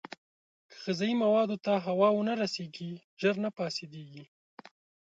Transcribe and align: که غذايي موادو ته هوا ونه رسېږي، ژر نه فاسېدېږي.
که 0.69 0.75
غذايي 0.85 1.15
موادو 1.23 1.57
ته 1.65 1.73
هوا 1.85 2.09
ونه 2.13 2.33
رسېږي، 2.41 2.91
ژر 3.21 3.35
نه 3.43 3.49
فاسېدېږي. 3.57 4.23